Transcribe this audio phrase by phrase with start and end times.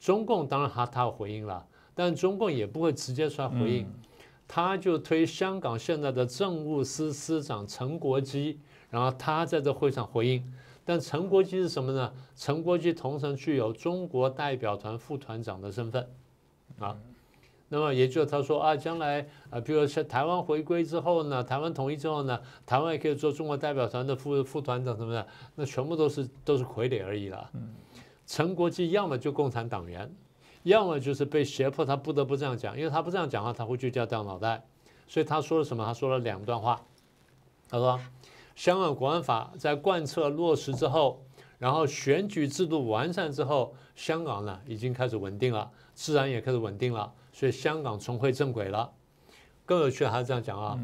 [0.00, 1.64] 中共当然他他有回应了，
[1.94, 3.86] 但中共也不会直接出来回应，
[4.48, 8.58] 他就推香港现在的政务司司长陈国基，
[8.88, 10.52] 然后他在这会上回应。
[10.82, 12.12] 但陈国基是什么呢？
[12.34, 16.08] 陈国基同时具有中国代表团副团长的身份，
[16.80, 16.96] 啊，
[17.68, 25.24] 那么也就是他说啊，将来啊，比如说台湾回归之后呢，台湾统一之后呢，台湾也可以做中国代表团的副副团长什么的，
[25.54, 27.50] 那全部都是都是傀儡而已了。
[28.30, 30.08] 陈国基要么就共产党员，
[30.62, 34.64] 要么就是被胁迫，他不得不这样讲，因为他不这样讲话，他会就掉掉脑袋。
[35.08, 35.84] 所以他说了什么？
[35.84, 36.80] 他说了两段话。
[37.68, 37.98] 他说，
[38.54, 41.24] 香港国安法在贯彻落实之后，
[41.58, 48.92] 然后选举制度完善之后，香港呢已经开始稳定了，自然也开始稳定了，所以香港重回正轨了。
[49.70, 50.76] 更有趣的还是这样讲啊，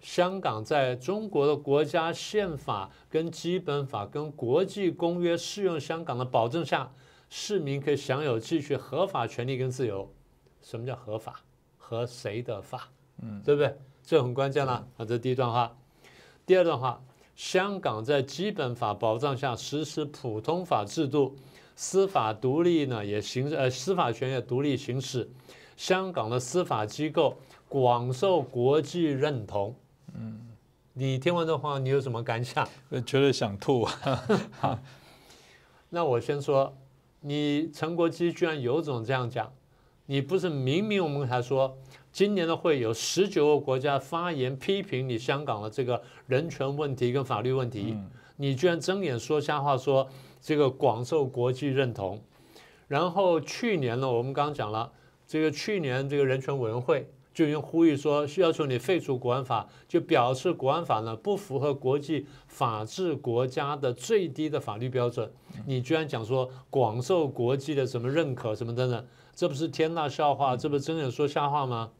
[0.00, 6.90] 香港在中国的国家宪法、跟基本法、跟国际公约适用香港的保证下，
[7.28, 10.10] 市民可以享有继续合法权利跟自由。
[10.62, 11.42] 什么叫合法？
[11.76, 12.88] 和谁的法？
[13.20, 13.76] 嗯，对不对？
[14.02, 15.04] 这很关键了啊！
[15.04, 15.76] 这是第一段话。
[16.46, 16.98] 第二段话，
[17.36, 21.36] 香港在基本法保障下实施普通法制度，
[21.76, 25.30] 司法独立呢也行呃司法权也独立行使，
[25.76, 27.36] 香港的司法机构。
[27.70, 29.76] 广受国际认同，
[30.12, 30.40] 嗯，
[30.92, 32.68] 你听完这话，你有什么感想？
[32.88, 33.84] 我觉得想吐。
[34.58, 34.76] 好，
[35.90, 36.76] 那我先说，
[37.20, 39.52] 你陈国基居然有种这样讲，
[40.06, 41.78] 你不是明明我们才说，
[42.10, 47.96] 今年的会有十九个国家发言批评你香港的这个人权问题跟法律问题，
[48.34, 50.08] 你居然睁眼说瞎话，说
[50.40, 52.20] 这个广受国际认同，
[52.88, 54.90] 然后去年呢，我们刚刚讲了，
[55.24, 57.08] 这个去年这个人权委员会。
[57.32, 65.30] 就用呼吁说，要求你废除国安法，就表示国安法呢不符合国际法治国家的最低的法律标准。
[65.66, 70.56] 你居然讲说广受国际的什么认可什么等等，这不是天大笑话？
[70.56, 71.90] 这不是睁眼说瞎话吗？